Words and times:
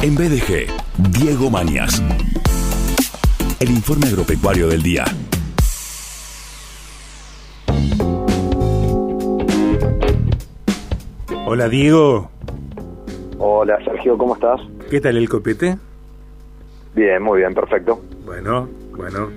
En 0.00 0.14
BDG, 0.14 0.68
Diego 1.18 1.50
Mañas. 1.50 2.00
El 3.58 3.70
informe 3.70 4.06
agropecuario 4.06 4.68
del 4.68 4.80
día. 4.80 5.04
Hola 11.46 11.68
Diego. 11.68 12.30
Hola 13.38 13.76
Sergio, 13.84 14.16
¿cómo 14.16 14.36
estás? 14.36 14.60
¿Qué 14.88 15.00
tal 15.00 15.16
el 15.16 15.28
copete? 15.28 15.76
Bien, 16.94 17.20
muy 17.20 17.40
bien, 17.40 17.52
perfecto. 17.52 18.00
Bueno, 18.24 18.68
bueno, 18.96 19.30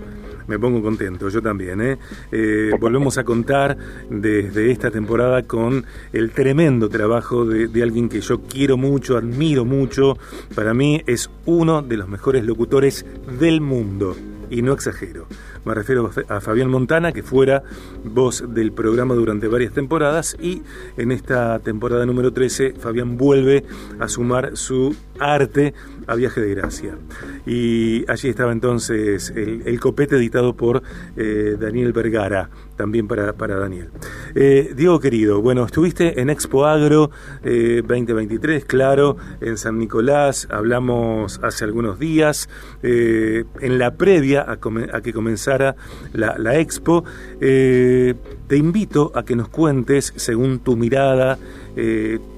me 0.52 0.60
pongo 0.60 0.82
contento, 0.82 1.30
yo 1.30 1.42
también. 1.42 1.80
¿eh? 1.80 1.98
Eh, 2.30 2.72
volvemos 2.78 3.18
a 3.18 3.24
contar 3.24 3.78
desde 4.10 4.70
esta 4.70 4.92
temporada 4.92 5.44
con 5.44 5.86
el 6.12 6.32
tremendo 6.32 6.90
trabajo 6.90 7.46
de, 7.46 7.70
de, 7.70 7.82
alguien 7.82 8.10
que 8.10 8.20
yo 8.20 8.42
quiero 8.42 8.76
mucho, 8.76 9.16
admiro 9.16 9.64
mucho. 9.64 10.18
Para 10.54 10.74
mí 10.74 11.02
es 11.08 11.30
uno 11.46 11.82
de 11.82 11.96
los 11.96 12.10
mejores 12.10 12.44
locutores 12.44 13.06
del 13.40 13.62
mundo. 13.62 14.14
Y 14.50 14.62
no 14.62 14.74
exagero. 14.74 15.28
Me 15.64 15.76
refiero 15.76 16.10
a 16.28 16.42
Fabián 16.42 16.70
Montana, 16.70 17.14
que 17.14 17.24
fuera 17.24 17.64
voz 18.04 18.44
del 18.54 18.74
programa 18.74 19.14
durante 19.14 19.48
varias 19.48 19.72
temporadas. 19.72 20.36
Y 20.42 20.64
en 20.98 21.12
esta 21.12 21.60
temporada 21.60 22.06
número 22.06 22.34
13, 22.34 22.74
Fabián 22.74 23.16
vuelve 23.16 23.64
a 24.00 24.08
sumar 24.08 24.58
su 24.58 24.96
arte 25.20 25.74
a 26.12 26.16
Viaje 26.16 26.42
de 26.42 26.54
Gracia. 26.54 26.98
Y 27.46 28.10
allí 28.10 28.30
estaba 28.30 28.52
entonces 28.52 29.32
el, 29.36 29.80
copete 29.80 30.18
editado 30.18 30.56
por 30.56 30.84
eh, 31.16 31.56
Daniel 31.60 31.94
Vergara, 31.94 32.50
también 32.76 33.08
para, 33.08 33.34
para 33.34 33.56
Daniel. 33.56 33.90
Eh, 34.36 34.74
Diego 34.76 35.00
querido, 35.00 35.42
bueno, 35.42 35.66
estuviste 35.66 36.22
en 36.22 36.30
Expo 36.30 36.66
Agro 36.66 37.12
eh, 37.44 37.82
2023, 37.88 38.66
claro, 38.66 39.18
en 39.40 39.58
San 39.58 39.80
Nicolás, 39.80 40.48
hablamos 40.52 41.40
hace 41.44 41.64
algunos 41.64 41.98
días, 41.98 42.50
eh, 42.84 43.46
en 43.62 43.80
la 43.80 43.96
previa 43.96 44.46
a, 44.48 44.58
que 45.02 45.14
comenzara 45.14 45.76
la, 46.14 46.60
Expo. 46.60 47.04
Eh, 47.40 48.16
te 48.48 48.58
invito 48.58 49.12
a 49.16 49.24
que 49.24 49.36
nos 49.36 49.48
cuentes, 49.48 50.14
según 50.18 50.60
tu 50.60 50.76
mirada, 50.76 51.38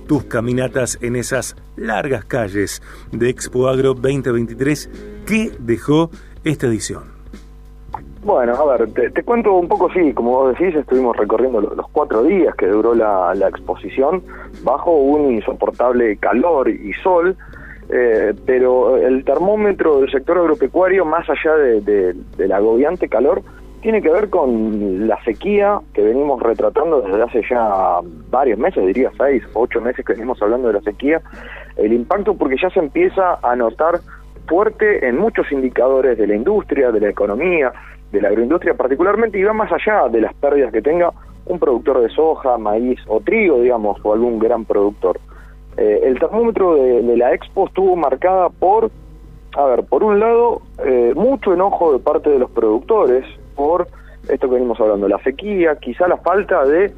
tus 0.07 0.23
caminatas 0.25 0.97
en 1.01 1.15
esas 1.15 1.55
largas 1.75 2.25
calles 2.25 2.81
de 3.11 3.29
Expo 3.29 3.67
Agro 3.67 3.93
2023. 3.93 4.89
¿Qué 5.25 5.51
dejó 5.59 6.09
esta 6.43 6.67
edición? 6.67 7.13
Bueno, 8.23 8.53
a 8.53 8.77
ver, 8.77 8.89
te, 8.93 9.23
cuento 9.23 9.53
un 9.53 9.67
poco, 9.67 9.91
sí, 9.91 10.13
como 10.13 10.31
vos 10.31 10.57
decís, 10.57 10.73
estuvimos 10.75 11.17
recorriendo 11.17 11.59
los, 11.59 11.87
cuatro 11.91 12.23
días 12.23 12.55
que 12.55 12.67
duró 12.67 12.95
la, 12.95 13.33
exposición 13.49 14.23
bajo 14.63 14.95
un 14.95 15.33
insoportable 15.33 16.15
calor 16.17 16.69
y 16.69 16.93
sol, 17.03 17.35
eh, 17.89 18.33
pero 18.45 18.95
el 18.95 19.25
termómetro 19.25 19.99
del 19.99 20.09
sector 20.09 20.37
agropecuario, 20.37 21.03
más 21.03 21.29
allá 21.29 21.55
de, 21.55 22.15
del 22.37 22.51
agobiante 22.53 23.09
calor, 23.09 23.41
tiene 23.83 24.01
que 24.01 24.09
ver 24.09 24.29
con 24.29 25.09
la 25.09 25.21
sequía 25.25 25.81
que 25.93 26.01
venimos 26.01 26.41
retratando 26.41 27.01
desde 27.01 27.21
hace 27.21 27.41
ya 27.49 27.99
varios 28.31 28.57
meses, 28.57 28.85
diría 28.87 29.11
seis, 29.17 29.43
ocho 29.53 29.81
meses 29.81 30.05
que 30.05 30.13
venimos 30.13 30.41
hablando 30.41 30.69
de 30.69 30.75
la 30.75 30.81
sequía, 30.81 31.21
el 31.75 31.91
impacto 31.91 32.33
porque 32.33 32.55
ya 32.59 32.69
se 32.69 32.79
empieza 32.79 33.39
a 33.43 33.55
notar 33.57 33.99
fuerte 34.47 35.05
en 35.05 35.17
muchos 35.17 35.51
indicadores 35.51 36.17
de 36.17 36.27
la 36.27 36.35
industria, 36.35 36.93
de 36.93 37.01
la 37.01 37.09
economía, 37.09 37.73
de 38.13 38.21
la 38.21 38.29
agroindustria 38.29 38.73
particularmente, 38.73 39.37
y 39.37 39.43
va 39.43 39.51
más 39.51 39.69
allá 39.73 40.07
de 40.07 40.21
las 40.21 40.33
pérdidas 40.35 40.71
que 40.71 40.81
tenga 40.81 41.11
un 41.45 41.59
productor 41.59 41.99
de 41.99 42.09
soja, 42.09 42.57
maíz 42.57 43.01
o 43.07 43.19
trigo, 43.19 43.59
digamos, 43.59 43.99
o 44.03 44.13
algún 44.13 44.39
gran 44.39 44.63
productor. 44.63 45.19
Eh, 45.75 46.03
el 46.05 46.17
termómetro 46.19 46.75
de, 46.75 47.01
de 47.01 47.17
la 47.17 47.33
Expo 47.33 47.67
estuvo 47.67 47.97
marcada 47.97 48.47
por, 48.47 48.91
a 49.57 49.65
ver, 49.65 49.83
por 49.83 50.05
un 50.05 50.21
lado, 50.21 50.61
eh, 50.85 51.11
mucho 51.17 51.53
enojo 51.53 51.91
de 51.91 51.99
parte 51.99 52.29
de 52.29 52.39
los 52.39 52.49
productores, 52.49 53.25
por 53.55 53.87
esto 54.27 54.47
que 54.47 54.55
venimos 54.55 54.79
hablando, 54.79 55.07
la 55.07 55.21
sequía, 55.23 55.75
quizá 55.75 56.07
la 56.07 56.17
falta 56.17 56.65
de, 56.65 56.93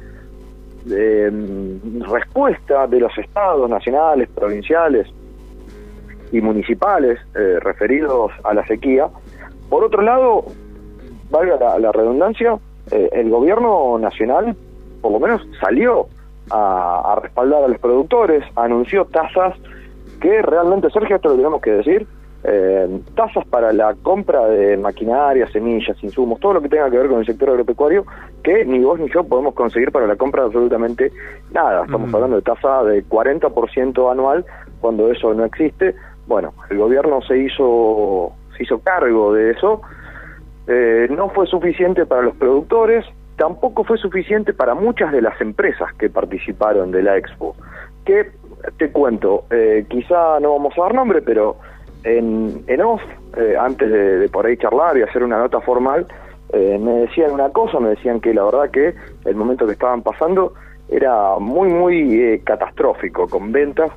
um, 1.30 2.02
respuesta 2.02 2.86
de 2.86 3.00
los 3.00 3.16
estados 3.18 3.68
nacionales, 3.68 4.28
provinciales 4.34 5.08
y 6.32 6.40
municipales 6.40 7.18
eh, 7.34 7.58
referidos 7.60 8.32
a 8.44 8.54
la 8.54 8.66
sequía. 8.66 9.08
Por 9.68 9.84
otro 9.84 10.02
lado, 10.02 10.44
valga 11.30 11.56
la, 11.56 11.78
la 11.78 11.92
redundancia, 11.92 12.58
eh, 12.90 13.08
el 13.12 13.30
gobierno 13.30 13.98
nacional 13.98 14.56
por 15.00 15.12
lo 15.12 15.20
menos 15.20 15.46
salió 15.60 16.06
a, 16.50 17.12
a 17.12 17.20
respaldar 17.20 17.64
a 17.64 17.68
los 17.68 17.78
productores, 17.78 18.44
anunció 18.56 19.04
tasas 19.04 19.54
que 20.20 20.42
realmente, 20.42 20.90
Sergio, 20.90 21.16
esto 21.16 21.28
lo 21.28 21.36
tenemos 21.36 21.60
que 21.60 21.70
decir, 21.70 22.06
eh, 22.48 23.00
tasas 23.16 23.44
para 23.48 23.72
la 23.72 23.94
compra 23.94 24.46
de 24.46 24.76
maquinaria, 24.76 25.48
semillas, 25.48 25.96
insumos, 26.04 26.38
todo 26.38 26.54
lo 26.54 26.62
que 26.62 26.68
tenga 26.68 26.88
que 26.88 26.96
ver 26.96 27.08
con 27.08 27.18
el 27.18 27.26
sector 27.26 27.50
agropecuario, 27.50 28.06
que 28.44 28.64
ni 28.64 28.78
vos 28.78 29.00
ni 29.00 29.10
yo 29.10 29.24
podemos 29.24 29.52
conseguir 29.54 29.90
para 29.90 30.06
la 30.06 30.14
compra 30.14 30.42
de 30.42 30.46
absolutamente 30.46 31.10
nada. 31.50 31.84
Estamos 31.84 32.08
mm. 32.08 32.14
hablando 32.14 32.36
de 32.36 32.42
tasa 32.42 32.84
de 32.84 33.04
40% 33.04 34.12
anual, 34.12 34.44
cuando 34.80 35.10
eso 35.10 35.34
no 35.34 35.44
existe. 35.44 35.96
Bueno, 36.28 36.54
el 36.70 36.78
gobierno 36.78 37.20
se 37.22 37.36
hizo, 37.36 38.30
se 38.56 38.62
hizo 38.62 38.78
cargo 38.78 39.32
de 39.32 39.50
eso. 39.50 39.80
Eh, 40.68 41.08
no 41.10 41.30
fue 41.30 41.48
suficiente 41.48 42.06
para 42.06 42.22
los 42.22 42.36
productores, 42.36 43.04
tampoco 43.36 43.82
fue 43.82 43.98
suficiente 43.98 44.52
para 44.52 44.76
muchas 44.76 45.10
de 45.10 45.20
las 45.20 45.40
empresas 45.40 45.92
que 45.94 46.08
participaron 46.10 46.92
de 46.92 47.02
la 47.02 47.16
Expo. 47.16 47.56
Que, 48.04 48.30
te 48.78 48.92
cuento, 48.92 49.46
eh, 49.50 49.84
quizá 49.88 50.38
no 50.38 50.52
vamos 50.52 50.74
a 50.78 50.82
dar 50.82 50.94
nombre, 50.94 51.22
pero 51.22 51.56
en, 52.06 52.64
en 52.68 52.80
off, 52.80 53.02
eh, 53.36 53.56
antes 53.58 53.90
de, 53.90 54.18
de, 54.18 54.28
por 54.28 54.46
ahí 54.46 54.56
charlar 54.56 54.96
y 54.96 55.02
hacer 55.02 55.24
una 55.24 55.38
nota 55.38 55.60
formal, 55.60 56.06
eh, 56.52 56.78
me 56.80 56.92
decían 57.00 57.32
una 57.32 57.50
cosa, 57.50 57.80
me 57.80 57.90
decían 57.90 58.20
que 58.20 58.32
la 58.32 58.44
verdad 58.44 58.70
que 58.70 58.94
el 59.24 59.34
momento 59.34 59.66
que 59.66 59.72
estaban 59.72 60.02
pasando 60.02 60.54
era 60.88 61.36
muy, 61.40 61.68
muy 61.68 62.22
eh, 62.22 62.42
catastrófico, 62.44 63.28
con 63.28 63.50
ventas 63.50 63.90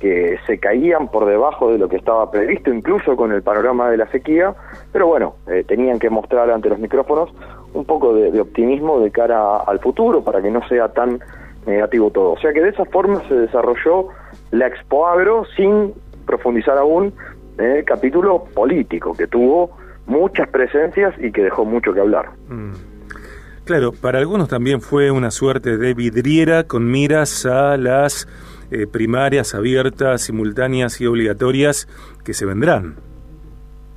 que 0.00 0.38
se 0.46 0.58
caían 0.58 1.08
por 1.08 1.26
debajo 1.26 1.70
de 1.70 1.76
lo 1.76 1.90
que 1.90 1.96
estaba 1.96 2.30
previsto, 2.30 2.72
incluso 2.72 3.14
con 3.14 3.30
el 3.32 3.42
panorama 3.42 3.90
de 3.90 3.98
la 3.98 4.10
sequía, 4.10 4.54
pero 4.90 5.06
bueno, 5.06 5.34
eh, 5.46 5.64
tenían 5.68 5.98
que 5.98 6.08
mostrar 6.08 6.50
ante 6.50 6.70
los 6.70 6.78
micrófonos 6.78 7.28
un 7.74 7.84
poco 7.84 8.14
de, 8.14 8.30
de 8.30 8.40
optimismo 8.40 9.00
de 9.00 9.10
cara 9.10 9.58
al 9.58 9.78
futuro 9.80 10.24
para 10.24 10.40
que 10.40 10.50
no 10.50 10.66
sea 10.68 10.88
tan 10.88 11.20
negativo 11.66 12.10
todo. 12.10 12.32
O 12.32 12.38
sea 12.38 12.54
que 12.54 12.62
de 12.62 12.70
esa 12.70 12.86
forma 12.86 13.22
se 13.28 13.34
desarrolló 13.34 14.08
la 14.50 14.68
Expo 14.68 15.06
Agro 15.06 15.44
sin 15.54 15.92
profundizar 16.24 16.78
aún 16.78 17.12
el 17.58 17.84
capítulo 17.84 18.44
político, 18.54 19.14
que 19.14 19.26
tuvo 19.26 19.76
muchas 20.06 20.48
presencias 20.48 21.14
y 21.18 21.30
que 21.30 21.42
dejó 21.42 21.64
mucho 21.64 21.92
que 21.92 22.00
hablar. 22.00 22.30
Mm. 22.48 22.72
Claro, 23.64 23.92
para 23.92 24.18
algunos 24.18 24.48
también 24.48 24.80
fue 24.80 25.10
una 25.10 25.30
suerte 25.30 25.78
de 25.78 25.94
vidriera 25.94 26.64
con 26.64 26.90
miras 26.90 27.46
a 27.46 27.76
las 27.76 28.26
eh, 28.72 28.86
primarias 28.86 29.54
abiertas, 29.54 30.22
simultáneas 30.22 31.00
y 31.00 31.06
obligatorias 31.06 31.86
que 32.24 32.34
se 32.34 32.44
vendrán. 32.44 32.96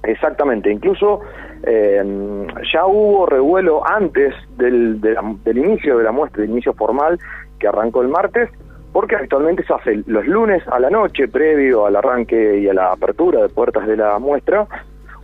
Exactamente, 0.03 0.71
incluso 0.71 1.21
eh, 1.63 2.47
ya 2.71 2.85
hubo 2.85 3.25
revuelo 3.25 3.81
antes 3.87 4.35
del, 4.55 5.01
de 5.01 5.13
la, 5.13 5.35
del 5.43 5.57
inicio 5.57 5.97
de 5.97 6.03
la 6.03 6.11
muestra, 6.11 6.41
del 6.41 6.51
inicio 6.51 6.73
formal 6.73 7.17
que 7.59 7.67
arrancó 7.67 8.03
el 8.03 8.09
martes, 8.09 8.51
porque 8.95 9.17
habitualmente 9.17 9.61
se 9.65 9.73
hace 9.73 10.03
los 10.07 10.25
lunes 10.25 10.63
a 10.69 10.79
la 10.79 10.89
noche, 10.89 11.27
previo 11.27 11.85
al 11.85 11.97
arranque 11.97 12.59
y 12.59 12.69
a 12.69 12.73
la 12.73 12.93
apertura 12.93 13.41
de 13.41 13.49
puertas 13.49 13.85
de 13.87 13.97
la 13.97 14.17
muestra, 14.19 14.67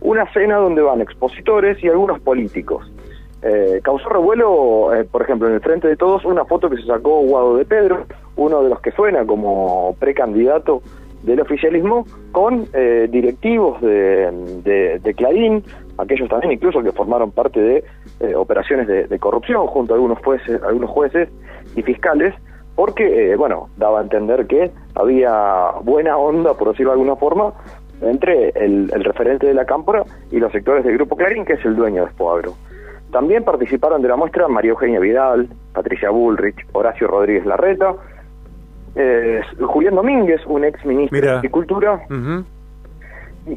una 0.02 0.30
cena 0.34 0.56
donde 0.56 0.82
van 0.82 1.00
expositores 1.00 1.82
y 1.82 1.88
algunos 1.88 2.20
políticos. 2.20 2.92
Eh, 3.40 3.80
causó 3.82 4.10
revuelo, 4.10 4.92
eh, 4.92 5.04
por 5.10 5.22
ejemplo, 5.22 5.48
en 5.48 5.54
el 5.54 5.62
Frente 5.62 5.88
de 5.88 5.96
Todos, 5.96 6.26
una 6.26 6.44
foto 6.44 6.68
que 6.68 6.76
se 6.76 6.82
sacó 6.82 7.22
Guado 7.22 7.56
de 7.56 7.64
Pedro, 7.64 8.04
uno 8.36 8.62
de 8.62 8.68
los 8.68 8.78
que 8.82 8.92
suena 8.92 9.24
como 9.24 9.96
precandidato 9.98 10.82
del 11.22 11.40
oficialismo, 11.40 12.06
con 12.30 12.66
eh, 12.74 13.08
directivos 13.10 13.80
de, 13.80 14.30
de, 14.64 14.98
de, 14.98 15.62
aquellos 15.96 16.28
también 16.28 16.52
incluso 16.52 16.82
que 16.82 16.92
formaron 16.92 17.30
parte 17.30 17.58
de 17.58 17.84
eh, 18.20 18.34
operaciones 18.34 18.86
de, 18.86 19.06
de, 19.06 19.18
corrupción 19.18 19.66
junto 19.66 19.94
a 19.94 19.96
algunos 19.96 20.18
jueces, 20.18 20.62
algunos 20.62 20.90
jueces 20.90 21.30
y 21.74 21.80
fiscales, 21.80 22.34
porque, 22.74 23.32
eh, 23.32 23.36
bueno, 23.36 23.68
daba 23.76 24.00
a 24.00 24.02
entender 24.02 24.46
que 24.46 24.70
había 24.94 25.72
buena 25.82 26.16
onda, 26.16 26.54
por 26.54 26.70
decirlo 26.70 26.92
de 26.92 26.94
alguna 27.00 27.16
forma, 27.16 27.52
entre 28.00 28.50
el, 28.50 28.90
el 28.92 29.04
referente 29.04 29.46
de 29.46 29.54
la 29.54 29.64
cámpora 29.64 30.04
y 30.30 30.38
los 30.38 30.50
sectores 30.52 30.84
del 30.84 30.94
Grupo 30.94 31.16
Clarín, 31.16 31.44
que 31.44 31.54
es 31.54 31.64
el 31.64 31.76
dueño 31.76 32.04
de 32.04 32.10
Spoagro. 32.10 32.54
También 33.12 33.44
participaron 33.44 34.00
de 34.00 34.08
la 34.08 34.16
muestra 34.16 34.48
María 34.48 34.70
Eugenia 34.70 34.98
Vidal, 34.98 35.48
Patricia 35.74 36.10
Bullrich, 36.10 36.56
Horacio 36.72 37.06
Rodríguez 37.06 37.44
Larreta, 37.44 37.94
eh, 38.94 39.40
Julián 39.60 39.94
Domínguez, 39.94 40.40
un 40.46 40.64
ex 40.64 40.84
ministro 40.84 41.18
Mira. 41.18 41.32
de 41.32 41.38
Agricultura, 41.38 42.06
uh 42.08 42.12
-huh. 42.12 42.44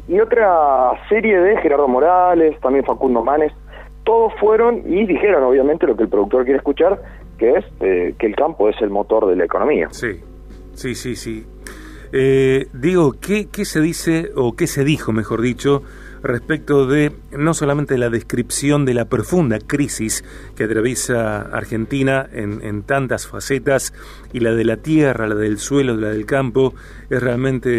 y, 0.08 0.14
y, 0.14 0.20
otra 0.20 0.92
serie 1.08 1.40
de 1.40 1.56
Gerardo 1.58 1.88
Morales, 1.88 2.58
también 2.60 2.84
Facundo 2.84 3.22
Manes, 3.24 3.52
todos 4.04 4.32
fueron 4.38 4.82
y 4.86 5.04
dijeron 5.06 5.42
obviamente 5.42 5.86
lo 5.86 5.96
que 5.96 6.04
el 6.04 6.08
productor 6.08 6.44
quiere 6.44 6.58
escuchar, 6.58 6.98
que 7.38 7.50
es 7.50 7.64
eh, 7.80 8.14
que 8.18 8.26
el 8.26 8.36
campo 8.36 8.68
es 8.68 8.76
el 8.80 8.90
motor 8.90 9.28
de 9.28 9.36
la 9.36 9.44
economía. 9.44 9.88
Sí, 9.90 10.20
sí, 10.74 10.94
sí, 10.94 11.16
sí. 11.16 11.44
Eh, 12.12 12.68
digo, 12.72 13.14
¿qué, 13.20 13.48
¿qué 13.50 13.64
se 13.64 13.80
dice 13.80 14.30
o 14.36 14.54
qué 14.54 14.66
se 14.66 14.84
dijo, 14.84 15.12
mejor 15.12 15.42
dicho, 15.42 15.82
respecto 16.22 16.86
de 16.86 17.12
no 17.32 17.54
solamente 17.54 17.98
la 17.98 18.10
descripción 18.10 18.84
de 18.84 18.94
la 18.94 19.06
profunda 19.06 19.58
crisis 19.58 20.24
que 20.56 20.64
atraviesa 20.64 21.40
Argentina 21.40 22.28
en, 22.32 22.62
en, 22.62 22.82
tantas 22.82 23.26
facetas 23.26 23.92
y 24.32 24.40
la 24.40 24.52
de 24.52 24.64
la 24.64 24.76
tierra, 24.78 25.26
la 25.26 25.34
del 25.34 25.58
suelo, 25.58 25.96
la 25.96 26.10
del 26.10 26.26
campo, 26.26 26.74
es 27.10 27.22
realmente 27.22 27.70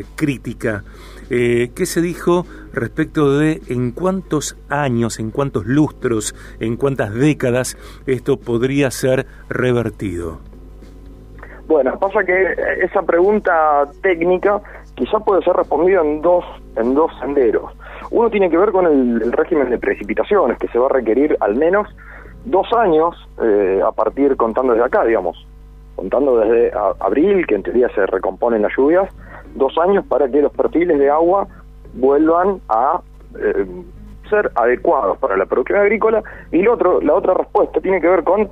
eh, 0.00 0.04
crítica. 0.16 0.84
Eh, 1.30 1.70
¿Qué 1.74 1.84
se 1.84 2.00
dijo 2.00 2.44
respecto 2.72 3.38
de 3.38 3.60
en 3.68 3.92
cuántos 3.92 4.56
años, 4.68 5.18
en 5.18 5.30
cuántos 5.30 5.66
lustros, 5.66 6.34
en 6.60 6.76
cuántas 6.76 7.14
décadas 7.14 7.76
esto 8.06 8.38
podría 8.38 8.90
ser 8.90 9.26
revertido? 9.48 10.38
Bueno, 11.66 11.98
pasa 11.98 12.24
que 12.24 12.54
esa 12.82 13.02
pregunta 13.02 13.86
técnica 14.02 14.62
quizá 14.94 15.20
puede 15.20 15.42
ser 15.42 15.54
respondida 15.54 16.00
en 16.00 16.22
dos, 16.22 16.44
en 16.76 16.94
dos 16.94 17.12
senderos. 17.20 17.72
Uno 18.10 18.30
tiene 18.30 18.48
que 18.48 18.56
ver 18.56 18.72
con 18.72 18.86
el, 18.86 19.30
régimen 19.32 19.68
de 19.68 19.78
precipitaciones, 19.78 20.58
que 20.58 20.68
se 20.68 20.78
va 20.78 20.86
a 20.86 20.88
requerir 20.88 21.36
al 21.40 21.56
menos 21.56 21.86
dos 22.46 22.72
años 22.72 23.14
eh, 23.42 23.82
a 23.86 23.92
partir, 23.92 24.34
contando 24.36 24.72
desde 24.72 24.86
acá, 24.86 25.04
digamos, 25.04 25.46
contando 25.94 26.38
desde 26.38 26.72
abril, 27.00 27.46
que 27.46 27.56
en 27.56 27.62
teoría 27.62 27.88
se 27.94 28.06
recomponen 28.06 28.62
las 28.62 28.72
lluvias, 28.74 29.12
dos 29.58 29.76
años 29.78 30.04
para 30.06 30.28
que 30.28 30.40
los 30.40 30.52
perfiles 30.52 30.98
de 30.98 31.10
agua 31.10 31.46
vuelvan 31.94 32.60
a 32.68 33.00
eh, 33.38 33.66
ser 34.28 34.50
adecuados 34.54 35.18
para 35.18 35.36
la 35.36 35.46
producción 35.46 35.80
agrícola. 35.80 36.22
Y 36.52 36.62
lo 36.62 36.74
otro, 36.74 37.00
la 37.00 37.14
otra 37.14 37.34
respuesta 37.34 37.80
tiene 37.80 38.00
que 38.00 38.08
ver 38.08 38.24
con, 38.24 38.48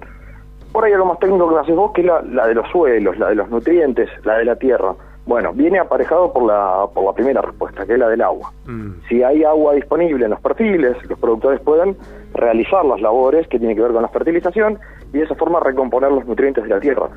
por 0.73 0.85
ahí 0.85 0.93
lo 0.93 1.07
más 1.07 1.19
técnico 1.19 1.49
que 1.49 1.59
haces 1.59 1.75
vos, 1.75 1.93
que 1.93 2.03
es 2.03 2.07
la, 2.07 2.23
la 2.23 2.47
de 2.47 2.55
los 2.55 2.69
suelos, 2.71 3.19
la 3.19 3.29
de 3.29 3.37
los 3.37 3.49
nutrientes, 3.49 4.11
la 4.25 4.39
de 4.39 4.45
la 4.45 4.57
tierra. 4.57 4.95
Bueno, 5.27 5.53
viene 5.53 5.81
aparejado 5.81 6.33
por 6.33 6.45
la, 6.45 6.87
por 6.95 7.05
la 7.05 7.13
primera 7.13 7.43
respuesta, 7.43 7.85
que 7.85 7.95
es 7.95 7.99
la 7.99 8.09
del 8.09 8.23
agua. 8.23 8.53
Mm. 8.67 8.93
Si 9.09 9.25
hay 9.25 9.43
agua 9.43 9.75
disponible 9.75 10.25
en 10.25 10.31
los 10.31 10.41
perfiles, 10.41 10.97
los 11.09 11.19
productores 11.19 11.61
pueden 11.61 11.97
realizar 12.33 12.85
las 12.85 13.01
labores 13.01 13.49
que 13.49 13.59
tienen 13.59 13.77
que 13.77 13.83
ver 13.83 13.93
con 13.93 14.03
la 14.03 14.09
fertilización 14.09 14.79
y 15.13 15.19
de 15.19 15.25
esa 15.25 15.35
forma 15.35 15.59
recomponer 15.59 16.13
los 16.13 16.25
nutrientes 16.27 16.63
de 16.63 16.71
la 16.71 16.79
tierra. 16.79 17.09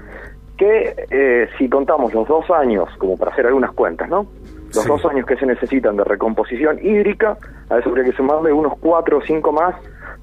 Que 0.60 1.08
eh, 1.10 1.50
si 1.58 1.68
contamos 1.70 2.14
los 2.14 2.28
dos 2.28 2.52
años, 2.52 2.88
como 3.00 3.18
para 3.18 3.32
hacer 3.32 3.48
algunas 3.48 3.72
cuentas, 3.72 4.10
¿no? 4.10 4.28
Los 4.76 4.86
dos 4.86 5.04
años 5.06 5.26
que 5.26 5.36
se 5.38 5.48
necesitan 5.48 5.98
de 5.98 6.04
recomposición 6.04 6.78
hídrica, 6.80 7.38
a 7.72 7.80
eso 7.80 7.90
habría 7.90 8.04
que 8.04 8.12
sumarle 8.12 8.54
unos 8.54 8.78
cuatro 8.80 9.18
o 9.18 9.22
cinco 9.22 9.52
más, 9.52 9.74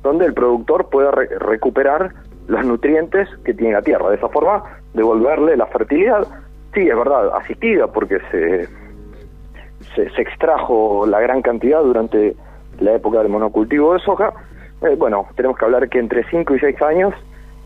donde 0.04 0.26
el 0.26 0.34
productor 0.34 0.88
pueda 0.88 1.10
recuperar 1.10 2.12
los 2.46 2.64
nutrientes 2.64 3.28
que 3.44 3.54
tiene 3.54 3.72
la 3.72 3.82
tierra. 3.82 4.10
De 4.10 4.16
esa 4.16 4.28
forma, 4.28 4.62
devolverle 4.94 5.56
la 5.56 5.66
fertilidad 5.66 6.28
sí, 6.76 6.88
es 6.88 6.96
verdad, 6.96 7.34
asistida, 7.34 7.86
porque 7.86 8.18
se, 8.30 8.68
se, 9.94 10.20
extrajo 10.22 11.06
la 11.06 11.20
gran 11.20 11.40
cantidad 11.40 11.82
durante 11.82 12.36
la 12.80 12.94
época 12.94 13.18
del 13.18 13.30
monocultivo 13.30 13.94
de 13.94 14.00
soja. 14.00 14.32
Eh, 14.82 14.94
bueno, 14.96 15.26
tenemos 15.34 15.58
que 15.58 15.64
hablar 15.64 15.88
que 15.88 15.98
entre 15.98 16.22
5 16.28 16.54
y 16.54 16.60
6 16.60 16.82
años 16.82 17.14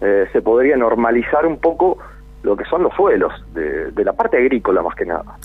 eh, 0.00 0.26
se 0.32 0.40
podría 0.40 0.76
normalizar 0.76 1.44
un 1.44 1.58
poco 1.58 1.98
lo 2.42 2.56
que 2.56 2.64
son 2.64 2.82
los 2.82 2.94
suelos, 2.94 3.32
de, 3.54 3.90
de 3.90 4.04
la 4.04 4.12
parte 4.12 4.36
agrícola 4.36 4.82
más 4.82 4.94
que 4.94 5.06
nada. 5.06 5.38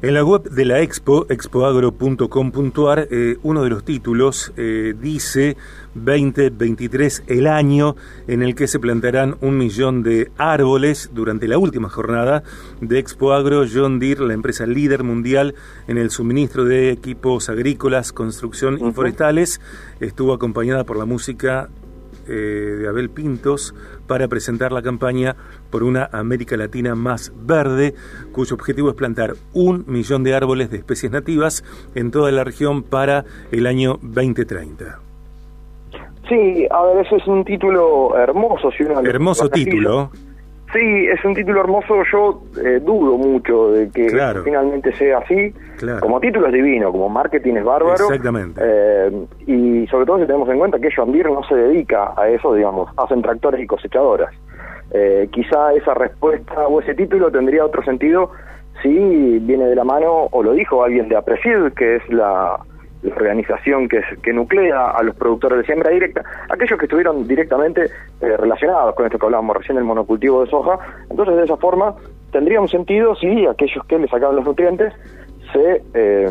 En 0.00 0.14
la 0.14 0.24
web 0.24 0.44
de 0.44 0.64
la 0.64 0.80
Expo, 0.80 1.26
expoagro.com.ar, 1.28 3.08
eh, 3.10 3.36
uno 3.42 3.64
de 3.64 3.70
los 3.70 3.84
títulos 3.84 4.52
eh, 4.56 4.94
dice 4.96 5.56
2023, 5.94 7.24
el 7.26 7.48
año 7.48 7.96
en 8.28 8.44
el 8.44 8.54
que 8.54 8.68
se 8.68 8.78
plantarán 8.78 9.34
un 9.40 9.58
millón 9.58 10.04
de 10.04 10.30
árboles 10.38 11.10
durante 11.12 11.48
la 11.48 11.58
última 11.58 11.88
jornada 11.88 12.44
de 12.80 13.00
Expo 13.00 13.32
Agro. 13.32 13.64
John 13.68 13.98
Deere, 13.98 14.24
la 14.24 14.34
empresa 14.34 14.66
líder 14.66 15.02
mundial 15.02 15.56
en 15.88 15.98
el 15.98 16.10
suministro 16.10 16.64
de 16.64 16.92
equipos 16.92 17.48
agrícolas, 17.48 18.12
construcción 18.12 18.78
y 18.78 18.92
forestales, 18.92 19.60
estuvo 19.98 20.32
acompañada 20.32 20.84
por 20.84 20.96
la 20.96 21.06
música 21.06 21.70
eh, 22.28 22.32
de 22.32 22.88
Abel 22.88 23.10
Pintos 23.10 23.74
para 24.06 24.28
presentar 24.28 24.72
la 24.72 24.82
campaña 24.82 25.36
por 25.70 25.82
una 25.82 26.08
América 26.12 26.56
Latina 26.56 26.94
más 26.94 27.32
verde, 27.44 27.94
cuyo 28.32 28.54
objetivo 28.54 28.90
es 28.90 28.94
plantar 28.94 29.34
un 29.52 29.84
millón 29.86 30.24
de 30.24 30.34
árboles 30.34 30.70
de 30.70 30.78
especies 30.78 31.12
nativas 31.12 31.64
en 31.94 32.10
toda 32.10 32.30
la 32.30 32.44
región 32.44 32.82
para 32.82 33.24
el 33.50 33.66
año 33.66 33.98
2030. 34.02 35.00
Sí, 36.28 36.66
a 36.70 36.82
ver, 36.82 37.06
ese 37.06 37.16
es 37.16 37.26
un 37.26 37.44
título 37.44 38.16
hermoso. 38.18 38.70
Si 38.70 38.82
uno 38.82 39.00
hermoso 39.00 39.48
título. 39.48 40.10
Sí, 40.72 41.06
es 41.06 41.24
un 41.24 41.34
título 41.34 41.60
hermoso. 41.60 42.02
Yo 42.12 42.42
eh, 42.62 42.80
dudo 42.80 43.16
mucho 43.16 43.72
de 43.72 43.90
que 43.90 44.08
finalmente 44.44 44.92
sea 44.94 45.18
así. 45.18 45.54
Como 46.00 46.20
título 46.20 46.48
es 46.48 46.52
divino, 46.52 46.92
como 46.92 47.08
marketing 47.08 47.54
es 47.54 47.64
bárbaro. 47.64 48.04
Exactamente. 48.04 48.60
Eh, 48.62 49.26
y 49.46 49.86
sobre 49.86 50.04
todo 50.04 50.18
si 50.18 50.26
tenemos 50.26 50.48
en 50.50 50.58
cuenta 50.58 50.78
que 50.78 50.90
John 50.94 51.12
Deere 51.12 51.30
no 51.30 51.42
se 51.44 51.54
dedica 51.54 52.12
a 52.16 52.28
eso, 52.28 52.52
digamos, 52.54 52.90
hacen 52.98 53.22
tractores 53.22 53.62
y 53.62 53.66
cosechadoras. 53.66 54.34
Eh, 54.90 55.28
quizá 55.32 55.72
esa 55.72 55.94
respuesta 55.94 56.66
o 56.66 56.80
ese 56.80 56.94
título 56.94 57.30
tendría 57.30 57.64
otro 57.64 57.82
sentido 57.82 58.30
si 58.82 59.38
viene 59.40 59.66
de 59.66 59.74
la 59.74 59.84
mano, 59.84 60.28
o 60.30 60.42
lo 60.42 60.52
dijo 60.52 60.84
alguien 60.84 61.08
de 61.08 61.16
Aprecid, 61.16 61.72
que 61.76 61.96
es 61.96 62.08
la, 62.10 62.60
la 63.02 63.14
organización 63.14 63.88
que, 63.88 64.32
nuclea 64.32 64.90
a 64.90 65.02
los 65.02 65.14
productores 65.14 65.58
de 65.58 65.64
siembra 65.64 65.90
directa, 65.90 66.24
aquellos 66.48 66.78
que 66.78 66.86
estuvieron 66.86 67.26
directamente 67.26 67.84
eh, 68.20 68.36
relacionados 68.36 68.94
con 68.94 69.06
esto 69.06 69.18
que 69.18 69.26
hablábamos 69.26 69.56
recién 69.56 69.76
del 69.76 69.84
monocultivo 69.84 70.44
de 70.44 70.50
soja, 70.50 70.78
entonces 71.08 71.36
de 71.36 71.44
esa 71.44 71.56
forma 71.56 71.94
tendría 72.32 72.60
un 72.60 72.68
sentido 72.68 73.14
si 73.16 73.46
aquellos 73.46 73.84
que 73.86 73.98
le 73.98 74.08
sacaban 74.08 74.36
los 74.36 74.44
nutrientes 74.44 74.92
se 75.52 75.82
eh, 75.94 76.30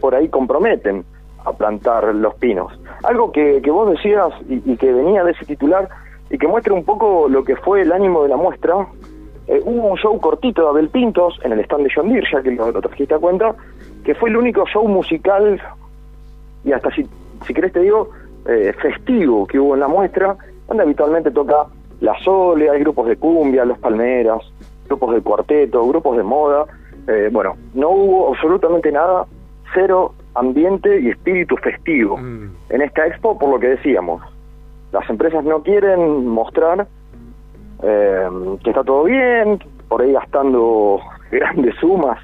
por 0.00 0.14
ahí 0.14 0.28
comprometen 0.28 1.04
a 1.44 1.52
plantar 1.52 2.14
los 2.14 2.34
pinos. 2.36 2.72
Algo 3.02 3.30
que, 3.32 3.60
vos 3.70 3.90
decías 3.90 4.28
y, 4.48 4.76
que 4.76 4.92
venía 4.92 5.24
de 5.24 5.32
ese 5.32 5.44
titular 5.44 5.88
y 6.30 6.38
que 6.38 6.48
muestra 6.48 6.72
un 6.72 6.84
poco 6.84 7.28
lo 7.28 7.44
que 7.44 7.56
fue 7.56 7.82
el 7.82 7.92
ánimo 7.92 8.22
de 8.22 8.30
la 8.30 8.36
muestra, 8.36 8.86
eh, 9.46 9.60
hubo 9.62 9.88
un 9.88 9.98
show 9.98 10.18
cortito 10.20 10.62
de 10.62 10.68
Abel 10.68 10.88
Pintos 10.88 11.38
en 11.42 11.52
el 11.52 11.60
stand 11.60 11.84
de 11.84 11.92
John 11.94 12.08
Deere, 12.08 12.26
ya 12.32 12.42
que 12.42 12.52
lo 12.52 12.80
trajiste 12.80 13.14
a 13.14 13.18
cuenta, 13.18 13.54
que 14.04 14.14
fue 14.14 14.30
el 14.30 14.36
único 14.38 14.64
show 14.66 14.88
musical 14.88 15.60
y 16.64 16.72
hasta 16.72 16.90
si, 16.90 17.06
si 17.46 17.54
querés 17.54 17.72
te 17.72 17.80
digo, 17.80 18.10
eh, 18.46 18.74
festivo 18.80 19.46
que 19.46 19.58
hubo 19.58 19.74
en 19.74 19.80
la 19.80 19.88
muestra, 19.88 20.36
donde 20.68 20.82
habitualmente 20.82 21.30
toca 21.30 21.66
la 22.00 22.18
Sole, 22.22 22.68
hay 22.68 22.80
grupos 22.80 23.06
de 23.06 23.16
cumbia, 23.16 23.64
los 23.64 23.78
palmeras, 23.78 24.42
grupos 24.86 25.14
de 25.14 25.22
cuarteto, 25.22 25.86
grupos 25.86 26.16
de 26.16 26.22
moda. 26.22 26.66
Eh, 27.06 27.30
bueno, 27.32 27.56
no 27.72 27.88
hubo 27.90 28.34
absolutamente 28.34 28.92
nada, 28.92 29.26
cero 29.72 30.12
ambiente 30.34 31.00
y 31.00 31.08
espíritu 31.08 31.56
festivo 31.56 32.18
mm. 32.18 32.50
en 32.70 32.82
esta 32.82 33.06
expo, 33.06 33.38
por 33.38 33.50
lo 33.50 33.58
que 33.58 33.68
decíamos. 33.68 34.22
Las 34.92 35.08
empresas 35.08 35.42
no 35.44 35.62
quieren 35.62 36.26
mostrar 36.26 36.86
eh, 37.82 38.28
que 38.62 38.70
está 38.70 38.84
todo 38.84 39.04
bien, 39.04 39.58
por 39.88 40.02
ahí 40.02 40.12
gastando 40.12 41.00
grandes 41.30 41.74
sumas 41.76 42.18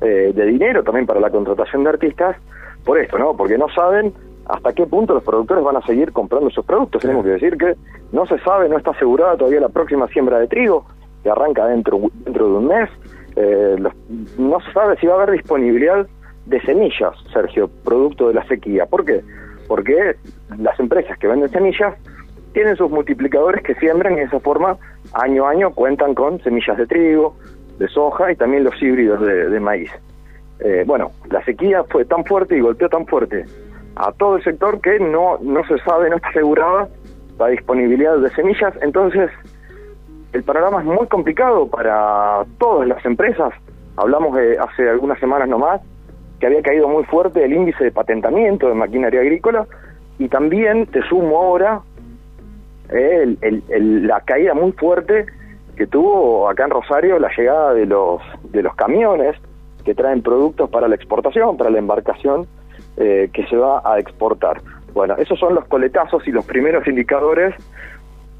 de 0.00 0.46
dinero 0.46 0.84
también 0.84 1.06
para 1.06 1.18
la 1.18 1.28
contratación 1.28 1.82
de 1.82 1.90
artistas, 1.90 2.36
por 2.84 2.98
esto, 2.98 3.18
¿no? 3.18 3.36
Porque 3.36 3.58
no 3.58 3.68
saben 3.68 4.12
hasta 4.48 4.72
qué 4.72 4.86
punto 4.86 5.14
los 5.14 5.22
productores 5.22 5.62
van 5.62 5.76
a 5.76 5.82
seguir 5.82 6.12
comprando 6.12 6.50
sus 6.50 6.64
productos. 6.64 7.02
Tenemos 7.02 7.24
que 7.24 7.32
decir 7.32 7.56
que 7.56 7.74
no 8.12 8.26
se 8.26 8.38
sabe, 8.40 8.68
no 8.68 8.78
está 8.78 8.92
asegurada 8.92 9.36
todavía 9.36 9.60
la 9.60 9.68
próxima 9.68 10.08
siembra 10.08 10.38
de 10.38 10.48
trigo, 10.48 10.86
que 11.22 11.30
arranca 11.30 11.66
dentro, 11.66 12.00
dentro 12.24 12.48
de 12.48 12.56
un 12.56 12.66
mes. 12.66 12.88
Eh, 13.36 13.76
no 14.38 14.60
se 14.60 14.72
sabe 14.72 14.96
si 14.96 15.06
va 15.06 15.14
a 15.14 15.22
haber 15.22 15.32
disponibilidad 15.32 16.06
de 16.46 16.60
semillas, 16.62 17.14
Sergio, 17.32 17.68
producto 17.84 18.28
de 18.28 18.34
la 18.34 18.46
sequía. 18.46 18.86
¿Por 18.86 19.04
qué? 19.04 19.22
Porque 19.68 20.16
las 20.58 20.80
empresas 20.80 21.18
que 21.18 21.28
venden 21.28 21.50
semillas 21.50 21.94
tienen 22.54 22.74
sus 22.76 22.90
multiplicadores 22.90 23.62
que 23.62 23.74
siembran 23.74 24.14
y 24.14 24.16
de 24.16 24.22
esa 24.24 24.40
forma 24.40 24.78
año 25.12 25.46
a 25.46 25.50
año 25.50 25.72
cuentan 25.72 26.14
con 26.14 26.40
semillas 26.42 26.78
de 26.78 26.86
trigo, 26.86 27.36
de 27.78 27.86
soja 27.88 28.32
y 28.32 28.36
también 28.36 28.64
los 28.64 28.82
híbridos 28.82 29.20
de 29.20 29.60
maíz. 29.60 29.90
Eh, 30.60 30.84
bueno, 30.86 31.12
la 31.30 31.44
sequía 31.44 31.84
fue 31.84 32.04
tan 32.04 32.24
fuerte 32.24 32.56
y 32.56 32.60
golpeó 32.60 32.88
tan 32.88 33.06
fuerte 33.06 33.44
a 33.96 34.12
todo 34.12 34.36
el 34.36 34.44
sector 34.44 34.80
que 34.80 34.98
no, 34.98 35.38
no 35.40 35.64
se 35.66 35.78
sabe, 35.78 36.10
no 36.10 36.16
está 36.16 36.28
asegurada 36.28 36.88
la 37.38 37.48
disponibilidad 37.48 38.18
de 38.18 38.30
semillas, 38.30 38.74
entonces 38.82 39.30
el 40.32 40.42
panorama 40.42 40.80
es 40.80 40.86
muy 40.86 41.06
complicado 41.06 41.68
para 41.68 42.44
todas 42.58 42.86
las 42.86 43.04
empresas. 43.04 43.52
Hablamos 43.96 44.36
de 44.36 44.58
hace 44.58 44.88
algunas 44.88 45.18
semanas 45.18 45.48
nomás 45.48 45.80
que 46.38 46.46
había 46.46 46.62
caído 46.62 46.88
muy 46.88 47.04
fuerte 47.04 47.44
el 47.44 47.52
índice 47.52 47.84
de 47.84 47.90
patentamiento 47.90 48.68
de 48.68 48.74
maquinaria 48.74 49.20
agrícola 49.20 49.66
y 50.18 50.28
también 50.28 50.86
te 50.86 51.02
sumo 51.08 51.38
ahora 51.38 51.80
eh, 52.90 53.36
la 53.80 54.20
caída 54.20 54.54
muy 54.54 54.72
fuerte 54.72 55.26
que 55.76 55.86
tuvo 55.86 56.48
acá 56.48 56.64
en 56.64 56.70
Rosario 56.70 57.18
la 57.18 57.30
llegada 57.36 57.74
de 57.74 57.86
los 57.86 58.20
de 58.50 58.62
los 58.62 58.74
camiones 58.74 59.36
que 59.88 59.94
traen 59.94 60.20
productos 60.20 60.68
para 60.68 60.86
la 60.86 60.96
exportación, 60.96 61.56
para 61.56 61.70
la 61.70 61.78
embarcación 61.78 62.46
eh, 62.98 63.30
que 63.32 63.46
se 63.46 63.56
va 63.56 63.80
a 63.82 63.98
exportar. 63.98 64.60
Bueno, 64.92 65.16
esos 65.16 65.38
son 65.40 65.54
los 65.54 65.64
coletazos 65.64 66.28
y 66.28 66.30
los 66.30 66.44
primeros 66.44 66.86
indicadores 66.86 67.54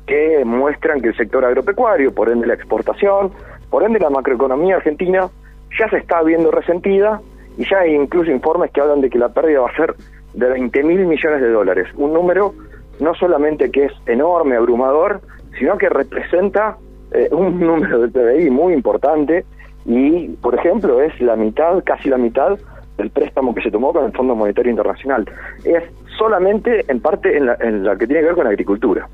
que 0.07 0.45
muestran 0.45 1.01
que 1.01 1.09
el 1.09 1.17
sector 1.17 1.47
agropecuario, 1.47 2.15
por 2.15 2.29
ende 2.29 2.47
la 2.47 2.53
exportación, 2.53 3.33
por 3.71 3.83
ende 3.83 3.99
la 3.99 4.11
macroeconomía 4.11 4.77
argentina, 4.77 5.31
ya 5.79 5.89
se 5.89 5.97
está 5.97 6.21
viendo 6.23 6.51
resentida 6.51 7.23
y 7.57 7.65
ya 7.67 7.79
hay 7.79 7.95
incluso 7.95 8.31
informes 8.31 8.71
que 8.71 8.83
hablan 8.83 9.01
de 9.01 9.09
que 9.09 9.19
la 9.19 9.31
pérdida 9.31 9.61
va 9.61 9.71
a 9.71 9.75
ser 9.77 9.95
de 10.35 10.51
20 10.51 10.83
mil 10.83 11.07
millones 11.07 11.41
de 11.41 11.49
dólares, 11.49 11.89
un 11.97 12.13
número 12.13 12.53
no 13.01 13.15
solamente 13.15 13.71
que 13.71 13.87
es 13.87 13.93
enorme, 14.05 14.57
abrumador, 14.57 15.23
sino 15.59 15.79
que 15.79 15.89
representa 15.89 16.77
eh, 17.11 17.31
un 17.33 17.59
número 17.59 18.01
de 18.01 18.09
PBI 18.09 18.51
muy 18.51 18.75
importante 18.75 19.47
y, 19.89 20.29
por 20.43 20.55
ejemplo, 20.55 21.01
es 21.01 21.19
la 21.21 21.35
mitad, 21.35 21.83
casi 21.83 22.11
la 22.11 22.19
mitad 22.19 22.59
del 22.99 23.11
préstamo 23.11 23.55
que 23.55 23.63
se 23.63 23.71
tomó 23.71 23.93
con 23.93 24.05
el 24.05 24.13
Fondo 24.13 24.35
Monetario 24.35 24.71
Internacional. 24.71 25.25
Es 25.65 25.83
solamente 26.19 26.85
en 26.89 27.01
parte 27.01 27.37
en 27.37 27.47
la, 27.47 27.97
que 27.97 28.07
tiene 28.07 28.21
que 28.21 28.27
ver 28.27 28.35
con 28.35 28.45
la 28.45 28.51
agricultura. 28.51 29.09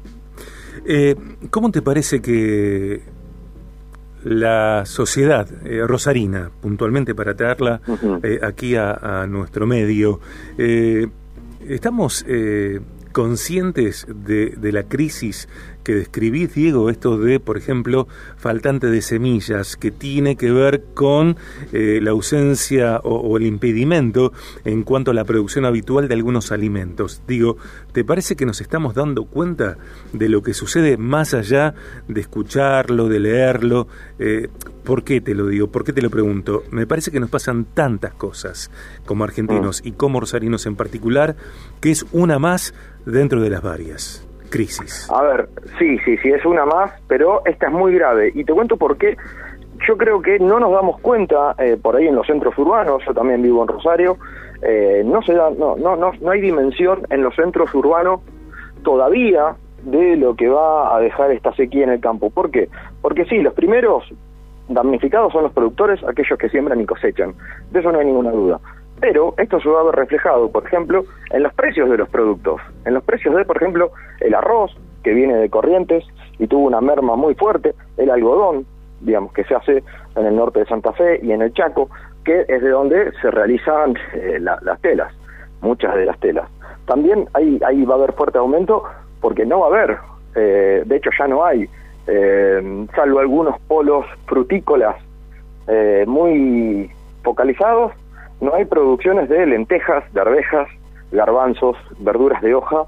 Eh, 0.85 1.15
¿Cómo 1.51 1.71
te 1.71 1.81
parece 1.81 2.21
que 2.21 3.03
la 4.25 4.85
sociedad 4.85 5.47
eh, 5.65 5.87
rosarina, 5.87 6.51
puntualmente 6.61 7.15
para 7.15 7.35
traerla 7.35 7.81
eh, 8.25 8.41
aquí 8.43 8.75
a, 8.75 9.27
nuestro 9.29 9.67
medio, 9.69 10.19
estamos 11.61 12.27
conscientes 13.13 14.09
de, 14.09 14.55
de, 14.57 14.73
la 14.73 14.83
crisis 14.85 15.49
que 15.85 15.95
describís, 15.95 16.55
Diego, 16.55 16.91
esto 16.91 17.19
de, 17.19 17.39
por 17.39 17.57
ejemplo, 17.57 18.09
faltante 18.37 18.89
de 18.89 19.03
semillas, 19.03 19.77
que 19.77 19.91
tiene 19.91 20.35
que 20.37 20.51
ver 20.51 20.83
con 20.95 21.37
eh, 21.73 22.01
la 22.03 22.11
ausencia 22.11 22.99
o, 23.05 23.37
el 23.37 23.47
impedimento 23.47 24.33
en 24.65 24.83
cuanto 24.83 25.11
a 25.11 25.15
la 25.15 25.25
producción 25.25 25.65
habitual 25.65 26.09
de 26.09 26.15
algunos 26.15 26.51
alimentos. 26.51 27.23
Digo, 27.29 27.59
¿te 27.93 28.05
parece 28.05 28.35
que 28.35 28.47
nos 28.47 28.61
estamos 28.61 28.95
dando 28.95 29.27
cuenta 29.27 29.77
de 30.13 30.29
lo 30.29 30.43
que 30.43 30.55
sucede 30.55 30.97
más 30.97 31.35
allá 31.35 31.75
de 32.09 32.21
escucharlo, 32.21 33.09
de 33.09 33.21
leerlo? 33.21 33.87
Eh, 34.19 34.49
¿Por 34.85 35.05
qué 35.05 35.21
te 35.21 35.35
lo 35.35 35.47
digo? 35.47 35.69
¿Por 35.69 35.85
qué 35.85 35.93
te 35.93 36.03
lo 36.03 36.11
pregunto? 36.11 36.65
Me 36.71 36.87
parece 36.87 37.11
que 37.11 37.21
nos 37.21 37.31
pasan 37.31 37.67
tantas 37.67 38.15
cosas 38.15 38.71
como 39.05 39.25
argentinos 39.25 39.83
mm. 39.83 39.89
y 39.89 39.93
como 39.93 40.21
rosarinos 40.21 40.67
en 40.67 40.77
particular, 40.77 41.37
que 41.81 41.91
es 41.91 42.07
una 42.13 42.39
más 42.39 42.75
dentro 43.05 43.43
de 43.43 43.51
las 43.51 43.63
varias 43.63 44.24
crisis. 44.51 45.09
A 45.11 45.23
ver, 45.23 45.49
sí, 45.79 45.99
sí, 46.05 46.17
sí, 46.19 46.31
es 46.31 46.45
una 46.45 46.65
más, 46.65 46.93
pero 47.09 47.43
esta 47.47 47.67
es 47.67 47.73
muy 47.73 47.95
grave. 47.95 48.33
Y 48.35 48.45
te 48.45 48.53
cuento 48.53 48.77
por 48.77 48.97
qué. 48.97 49.17
Yo 49.87 49.97
creo 49.97 50.23
que 50.23 50.39
no 50.39 50.61
nos 50.61 50.73
damos 50.73 51.01
cuenta 51.01 51.55
eh, 51.59 51.77
por 51.81 51.97
ahí 51.97 52.07
en 52.07 52.15
los 52.15 52.27
centros 52.27 52.57
urbanos, 52.57 53.03
yo 53.07 53.13
también 53.13 53.43
vivo 53.43 53.63
en 53.63 53.69
Rosario, 53.69 54.17
eh, 54.63 55.03
no 55.05 55.21
se 55.23 55.35
da, 55.35 55.51
no, 55.51 55.77
no, 55.77 55.97
no, 55.97 56.13
no 56.21 56.31
hay 56.31 56.41
dimensión 56.41 57.07
en 57.11 57.23
los 57.23 57.35
centros 57.35 57.75
urbanos 57.75 58.21
todavía 58.83 59.57
de 59.83 60.17
lo 60.17 60.35
que 60.35 60.49
va 60.49 60.97
a 60.97 61.01
dejar 61.01 61.31
esta 61.33 61.53
sequía 61.55 61.85
en 61.85 61.91
el 61.91 62.01
campo. 62.01 62.31
¿Por 62.31 62.51
qué? 62.51 62.69
Porque 63.03 63.25
sí, 63.27 63.43
los 63.43 63.53
primeros 63.53 64.05
damnificados 64.69 65.33
son 65.33 65.45
los 65.45 65.53
productores, 65.53 66.03
aquellos 66.05 66.39
que 66.39 66.49
siembran 66.49 66.81
y 66.81 66.87
cosechan. 66.87 67.35
De 67.71 67.81
eso 67.81 67.93
no 67.93 67.99
hay 67.99 68.07
ninguna 68.07 68.31
duda. 68.31 68.61
Pero 69.05 69.35
esto 69.37 69.61
se 69.61 69.69
va 69.69 69.83
a 69.83 69.85
ver 69.85 69.97
reflejado, 69.97 70.51
por 70.51 70.65
ejemplo, 70.65 71.05
en 71.31 71.43
los 71.43 71.53
precios 71.53 71.91
de 71.91 71.99
los 71.99 72.09
productos. 72.09 72.59
En 72.87 72.95
los 72.95 73.05
precios 73.05 73.35
de, 73.35 73.45
por 73.45 73.59
ejemplo, 73.59 73.91
el 74.21 74.35
arroz, 74.35 74.75
que 75.03 75.13
viene 75.13 75.35
de 75.35 75.51
Corrientes 75.51 76.05
y 76.39 76.47
tuvo 76.47 76.69
una 76.69 76.81
merma 76.81 77.15
muy 77.15 77.35
fuerte, 77.35 77.75
el 77.99 78.09
algodón, 78.09 78.65
digamos, 79.03 79.31
que 79.35 79.45
se 79.45 79.55
hace 79.55 79.85
en 80.17 80.25
el 80.25 80.35
norte 80.35 80.61
de 80.61 80.65
Santa 80.65 80.95
Fe 80.95 81.21
y 81.23 81.33
en 81.33 81.43
el 81.43 81.53
Chaco, 81.53 81.91
que 82.25 82.47
es 82.49 82.63
de 82.63 82.71
donde 82.71 83.13
se 83.21 83.31
realizan 83.31 83.95
eh, 84.15 84.39
las 84.41 84.81
telas, 84.81 85.13
muchas 85.61 85.95
de 85.97 86.07
las 86.07 86.19
telas. 86.21 86.49
También 86.87 87.29
ahí, 87.35 87.61
ahí 87.67 87.85
va 87.85 87.97
a 87.97 87.99
haber 87.99 88.15
fuerte 88.15 88.39
aumento 88.39 88.85
porque 89.21 89.45
no 89.45 89.61
va 89.61 89.67
a 89.67 89.69
haber, 89.69 89.99
eh, 90.35 90.83
de 90.87 90.97
hecho 90.97 91.11
ya 91.19 91.29
no 91.29 91.45
hay, 91.45 91.69
eh, 92.07 92.87
salvo 92.97 93.19
algunos 93.19 93.61
polos 93.69 94.07
frutícolas 94.25 94.97
muy 96.07 96.91
focalizados, 97.23 97.93
no 98.41 98.55
hay 98.55 98.65
producciones 98.65 99.29
de 99.29 99.47
lentejas, 99.47 100.05
de 100.13 100.21
arvejas, 100.21 100.69
garbanzos, 101.13 101.77
verduras 101.99 102.43
de 102.43 102.55
hoja. 102.55 102.85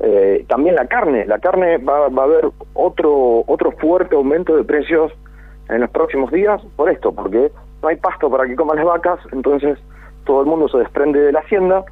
Eh, 0.00 0.44
también 0.48 0.74
la 0.76 0.86
carne, 0.86 1.26
la 1.26 1.38
carne 1.38 1.78
va, 1.78 2.04
a 2.04 2.24
haber 2.24 2.50
otro, 2.74 3.44
otro 3.46 3.72
fuerte 3.72 4.14
aumento 4.14 4.56
de 4.56 4.64
precios 4.64 5.12
en 5.68 5.80
los 5.80 5.90
próximos 5.90 6.30
días 6.30 6.62
por 6.76 6.90
esto, 6.90 7.12
porque 7.12 7.50
no 7.82 7.88
hay 7.88 7.96
pasto 7.96 8.30
para 8.30 8.46
que 8.46 8.56
coman 8.56 8.76
las 8.76 8.86
vacas, 8.86 9.18
entonces 9.32 9.78
todo 10.24 10.40
el 10.40 10.46
mundo 10.46 10.68
se 10.68 10.78
desprende 10.78 11.20
de 11.20 11.32
la 11.32 11.40
hacienda, 11.40 11.84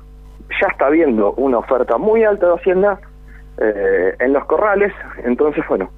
ya 0.60 0.68
está 0.68 0.86
habiendo 0.86 1.32
una 1.32 1.58
oferta 1.58 1.98
muy 1.98 2.22
alta 2.24 2.46
de 2.46 2.54
hacienda 2.54 3.00
eh, 3.58 4.14
en 4.20 4.32
los 4.32 4.44
corrales, 4.44 4.92
entonces 5.24 5.64
bueno, 5.68 5.90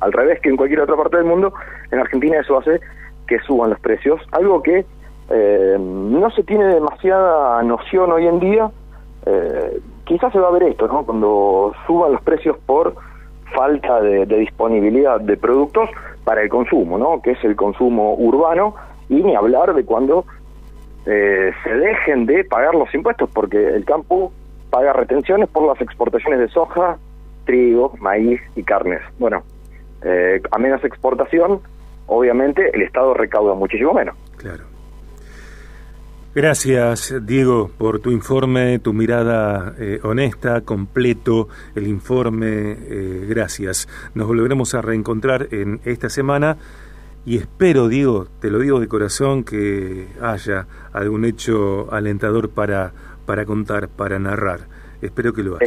al 0.00 0.12
revés 0.12 0.40
que 0.40 0.48
en 0.48 0.56
cualquier 0.56 0.80
otra 0.80 0.96
parte 0.96 1.18
del 1.18 1.26
mundo, 1.26 1.52
en 1.90 1.98
Argentina 1.98 2.38
eso 2.40 2.58
hace 2.58 2.80
que 3.26 3.38
suban 3.40 3.70
los 3.70 3.80
precios, 3.80 4.20
algo 4.32 4.62
que 4.62 4.84
eh, 5.30 5.76
no 5.78 6.28
se 6.32 6.42
tiene 6.42 6.64
demasiada 6.64 7.62
noción 7.62 8.10
hoy 8.10 8.26
en 8.26 8.40
día. 8.40 8.70
Eh, 9.26 9.80
quizás 10.04 10.32
se 10.32 10.40
va 10.40 10.48
a 10.48 10.52
ver 10.52 10.64
esto, 10.64 10.88
¿no? 10.88 11.04
Cuando 11.04 11.72
suban 11.86 12.12
los 12.12 12.22
precios 12.22 12.56
por 12.66 12.94
falta 13.54 14.00
de, 14.00 14.26
disponibilidad 14.26 15.20
de 15.20 15.36
productos 15.36 15.88
para 16.24 16.42
el 16.42 16.48
consumo, 16.48 16.98
¿no? 16.98 17.22
Que 17.22 17.32
es 17.32 17.44
el 17.44 17.54
consumo 17.54 18.14
urbano 18.14 18.74
y 19.08 19.22
ni 19.22 19.36
hablar 19.36 19.72
de 19.74 19.84
cuando 19.84 20.24
eh, 21.06 21.52
se 21.62 21.74
dejen 21.74 22.26
de 22.26 22.44
pagar 22.44 22.74
los 22.74 22.92
impuestos, 22.92 23.30
porque 23.32 23.68
el 23.68 23.84
campo 23.84 24.32
paga 24.70 24.92
retenciones 24.92 25.48
por 25.48 25.66
las 25.66 25.80
exportaciones 25.80 26.40
de 26.40 26.48
soja, 26.48 26.96
trigo, 27.44 27.92
maíz 28.00 28.40
y 28.56 28.62
carnes. 28.64 29.00
Bueno, 29.18 29.42
a 30.50 30.58
menos 30.58 30.82
exportación, 30.84 31.60
obviamente 32.06 32.70
el 32.72 32.82
Estado 32.82 33.14
recauda 33.14 33.54
muchísimo 33.54 33.92
menos. 33.92 34.16
Claro. 34.36 34.69
Gracias, 36.32 37.12
Diego, 37.26 37.72
por 37.76 37.98
tu 37.98 38.12
informe, 38.12 38.78
tu 38.78 38.92
mirada 38.92 39.74
eh, 39.80 39.98
honesta, 40.04 40.60
completo, 40.60 41.48
el 41.74 41.88
informe. 41.88 42.76
Eh, 42.88 43.26
gracias. 43.28 43.88
Nos 44.14 44.28
volveremos 44.28 44.76
a 44.76 44.80
reencontrar 44.80 45.48
en 45.50 45.80
esta 45.84 46.08
semana 46.08 46.56
y 47.26 47.36
espero, 47.36 47.88
Diego, 47.88 48.26
te 48.40 48.48
lo 48.48 48.60
digo 48.60 48.78
de 48.78 48.86
corazón, 48.86 49.42
que 49.42 50.06
haya 50.22 50.68
algún 50.92 51.24
hecho 51.24 51.92
alentador 51.92 52.50
para, 52.50 52.92
para 53.26 53.44
contar, 53.44 53.88
para 53.88 54.20
narrar. 54.20 54.60
Espero 55.02 55.32
que 55.32 55.42
lo 55.42 55.56
haya. 55.56 55.66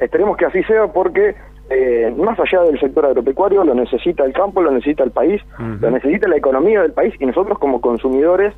esperemos 0.00 0.36
que 0.38 0.46
así 0.46 0.62
sea 0.64 0.86
porque 0.86 1.34
eh, 1.68 2.14
más 2.16 2.40
allá 2.40 2.62
del 2.62 2.80
sector 2.80 3.04
agropecuario, 3.04 3.62
lo 3.62 3.74
necesita 3.74 4.24
el 4.24 4.32
campo, 4.32 4.62
lo 4.62 4.70
necesita 4.70 5.04
el 5.04 5.10
país, 5.10 5.42
lo 5.58 5.90
necesita 5.90 6.28
la 6.28 6.36
economía 6.36 6.80
del 6.80 6.92
país 6.92 7.14
y 7.20 7.26
nosotros 7.26 7.58
como 7.58 7.82
consumidores 7.82 8.54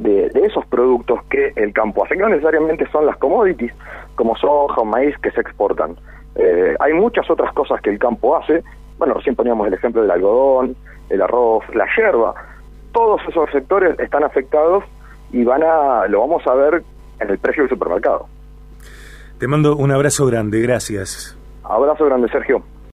de, 0.00 0.30
esos 0.34 0.64
productos 0.66 1.22
que 1.30 1.52
el 1.56 1.72
campo 1.72 2.04
hace, 2.04 2.14
que 2.14 2.22
no 2.22 2.28
necesariamente 2.28 2.86
son 2.90 3.06
las 3.06 3.16
commodities, 3.18 3.72
como 4.14 4.36
soja 4.36 4.80
o 4.80 4.84
maíz 4.84 5.16
que 5.18 5.30
se 5.30 5.40
exportan. 5.40 5.96
Eh, 6.36 6.74
hay 6.80 6.92
muchas 6.94 7.28
otras 7.30 7.52
cosas 7.52 7.80
que 7.82 7.90
el 7.90 7.98
campo 7.98 8.36
hace, 8.36 8.62
bueno, 8.98 9.14
recién 9.14 9.36
poníamos 9.36 9.66
el 9.66 9.74
ejemplo 9.74 10.02
del 10.02 10.10
algodón, 10.10 10.76
el 11.08 11.22
arroz, 11.22 11.64
la 11.74 11.86
yerba, 11.96 12.34
todos 12.92 13.20
esos 13.28 13.50
sectores 13.50 13.98
están 13.98 14.24
afectados 14.24 14.84
y 15.32 15.44
van 15.44 15.62
a, 15.62 16.06
lo 16.08 16.20
vamos 16.20 16.46
a 16.46 16.54
ver 16.54 16.82
en 17.20 17.30
el 17.30 17.38
precio 17.38 17.62
del 17.62 17.70
supermercado. 17.70 18.26
Te 19.38 19.46
mando 19.46 19.76
un 19.76 19.90
abrazo 19.90 20.26
grande, 20.26 20.60
gracias. 20.60 21.36
Abrazo 21.64 22.04
grande, 22.06 22.28
Sergio. 22.28 22.62